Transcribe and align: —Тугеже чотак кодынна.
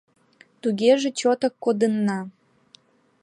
—Тугеже 0.61 1.09
чотак 1.19 1.53
кодынна. 1.63 2.19